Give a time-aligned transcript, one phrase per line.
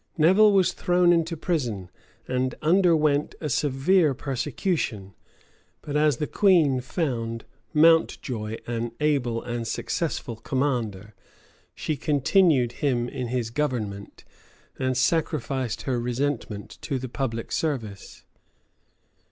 [0.17, 1.91] []Nevil was thrown into prison,
[2.27, 5.13] and underwent a severe persecution
[5.83, 11.13] but as the queen found Mountjoy an able and successful commander,
[11.75, 14.23] she continued him in his government,
[14.79, 18.23] and sacrificed her resentment to the public service.